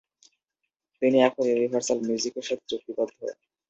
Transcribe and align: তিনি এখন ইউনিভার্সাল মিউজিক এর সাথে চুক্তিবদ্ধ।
তিনি 1.01 1.17
এখন 1.27 1.43
ইউনিভার্সাল 1.47 1.97
মিউজিক 2.07 2.33
এর 2.39 2.45
সাথে 2.47 2.65
চুক্তিবদ্ধ। 2.71 3.17